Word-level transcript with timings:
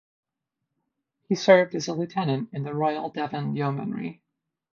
He 1.29 1.35
served 1.35 1.75
as 1.75 1.87
a 1.87 1.93
lieutenant 1.93 2.49
in 2.53 2.63
the 2.63 2.73
Royal 2.73 3.11
Devon 3.11 3.55
Yeomanry. 3.55 4.23